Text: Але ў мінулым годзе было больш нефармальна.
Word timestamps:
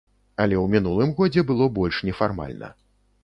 Але 0.43 0.55
ў 0.63 0.75
мінулым 0.75 1.11
годзе 1.19 1.43
было 1.51 1.67
больш 1.77 1.99
нефармальна. 2.09 2.73